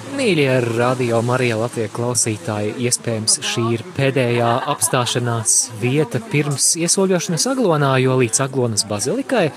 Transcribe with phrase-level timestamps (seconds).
[0.00, 8.16] Mīļie radio Marija Latvijas klausītāji, iespējams šī ir pēdējā apstāšanās vieta pirms iesoļošanas aglonā, jo
[8.20, 9.50] līdz aglonas bazilikai,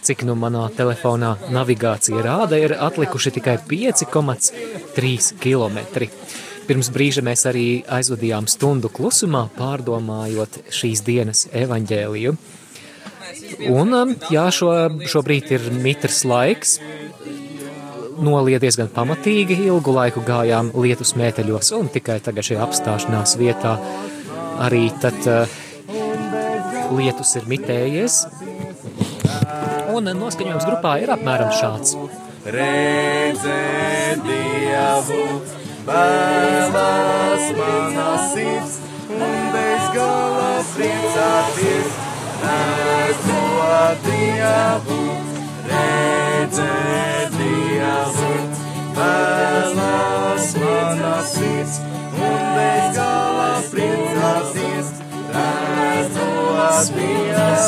[0.00, 6.08] cik nu manā telefonā navigācija rāda, ir atlikuši tikai 5,3 km.
[6.70, 7.66] Pirms brīža mēs arī
[7.98, 12.34] aizvadījām stundu klusumā, pārdomājot šīs dienas evaņģēliju.
[13.70, 14.72] Un, um, jā, šo,
[15.10, 16.78] šobrīd ir mitrs laiks,
[18.20, 23.76] nolija diezgan pamatīgi, ilgu laiku gājām lietu smēteļos, un tikai tagad šajā apstāšanās vietā
[24.60, 25.58] arī tad uh,
[26.96, 28.24] lietus ir mitējies.
[29.90, 31.96] Un noskaņojums grupā ir apmēram šāds.
[32.50, 35.24] Redzēt Dievu,
[35.88, 38.78] vēlas manas sirds,
[39.12, 41.98] un bez gala priecāties,
[42.46, 45.09] redzot Dievu,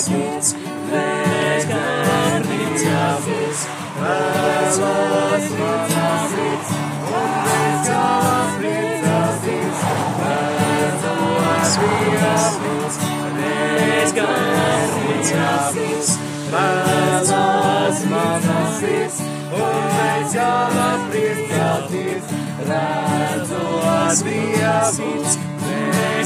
[0.02, 0.48] Dievs,
[0.90, 3.60] vēgarni Dievs,
[4.00, 6.72] vēlos manāvīt,
[7.18, 9.84] un vēlos priecāvīt,
[10.22, 12.98] vēlos Dievs,
[13.36, 16.10] vēgarni Dievs,
[16.56, 19.22] vēlos manāvīt,
[19.60, 19.86] un
[20.34, 22.36] vēlos priecāvīt,
[22.72, 25.40] vēlos Dievs,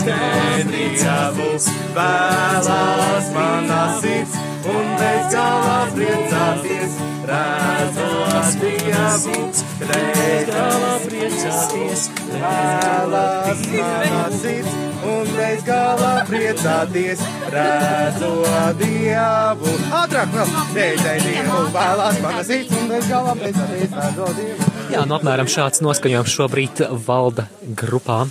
[0.06, 4.36] neticēbūs, vēlās manā sirds,
[4.70, 14.76] un bez galā priecāties, redzos pieaugs, bez galā priecāties, vēlās manā sirds,
[15.06, 19.74] un bez galā priecāties, redzot dievu.
[20.02, 24.72] Ātrāk nu, vēl, neidai dievu, vēlās manā sirds, un bez galā priecāties, redzot dievu.
[24.86, 28.30] Jā, nu apmēram šāds noskaņojums šobrīd valda grupām.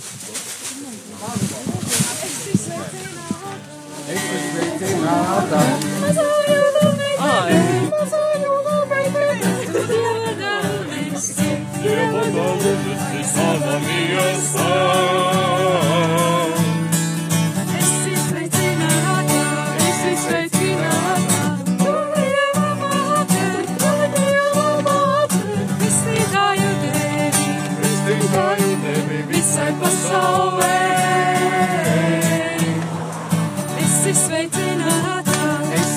[5.08, 5.95] Ah, tá.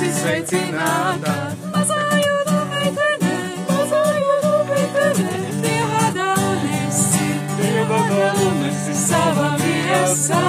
[0.10, 1.34] Esi sveicināta,
[1.70, 3.34] mazā jūdu meitene,
[3.68, 7.28] mazā jūdu meitene, Dieva dāvnesi,
[7.60, 10.42] Dieva galvenesi sava miesā.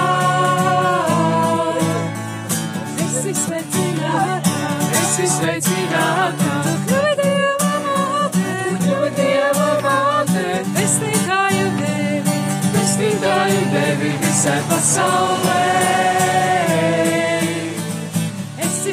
[3.05, 4.55] Esi sveicināta,
[5.03, 10.47] esi sveicināta, tu kļuvi Dieva māte, tu kļuvi Dieva māte,
[10.79, 12.41] pestītāju tevi,
[12.73, 15.80] pestītāju tevi visai pasaulē.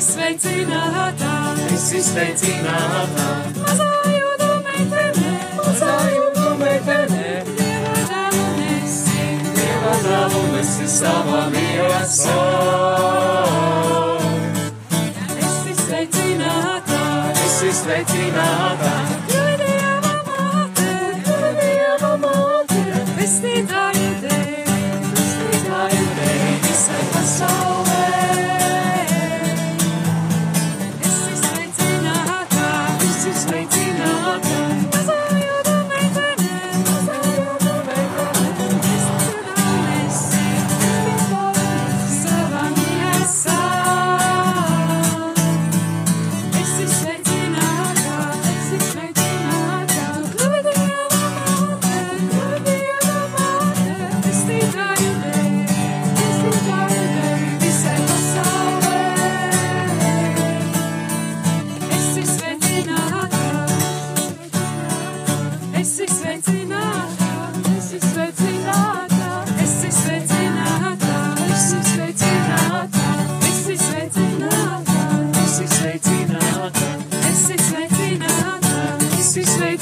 [0.08, 1.32] sveicinātā,
[1.74, 3.26] esi sveicinātā.
[3.58, 12.40] Mazā jūda meitene, mazā jūda meitene, Dieva dāvu nesi, Dieva dāvu nesi savā miesā.
[15.44, 17.04] Esi sveicinātā,
[17.46, 19.17] esi sveicinātā.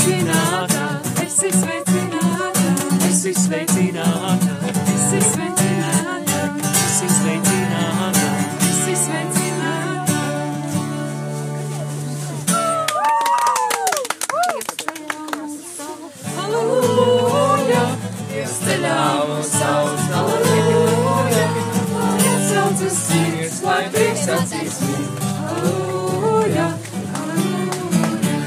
[0.07, 0.83] Sveicināta,
[1.25, 2.67] esi sveicināta,
[3.09, 4.53] esi sveicināta,
[4.95, 6.43] esi sveicināta,
[6.87, 8.29] esi sveicināta.
[8.69, 10.21] esi sveicināta.
[16.37, 17.85] Halleluja!
[18.67, 19.03] Ceļā
[19.37, 21.47] uz augstu, halleluja!
[22.23, 25.26] Iesaucas sirds, lai prieks acīs mīt,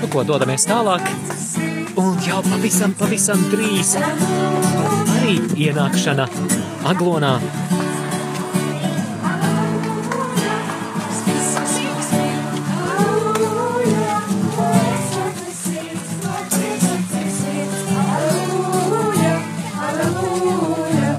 [0.10, 1.04] Nu, ko dodamies tālāk.
[2.02, 5.36] Un jau pavisam, pavisam drīz arī
[5.68, 6.26] ienākšana
[6.90, 7.36] Aglonā